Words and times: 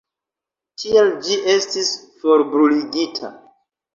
Tial 0.83 1.11
ĝi 1.27 1.35
estis 1.57 1.91
forbruligita. 2.23 3.31